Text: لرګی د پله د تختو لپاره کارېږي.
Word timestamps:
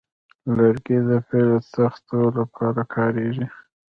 لرګی 0.55 0.97
د 1.09 1.11
پله 1.27 1.55
د 1.61 1.65
تختو 1.73 2.19
لپاره 2.37 2.81
کارېږي. 2.95 3.45